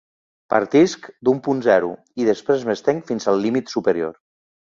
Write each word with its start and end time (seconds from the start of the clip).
Partisc 0.51 1.03
d'un 1.29 1.41
punt 1.47 1.61
zero 1.65 1.91
i 2.23 2.27
després 2.31 2.65
m'estenc 2.71 3.07
fins 3.13 3.31
al 3.35 3.39
límit 3.45 3.71
superior. 3.77 4.19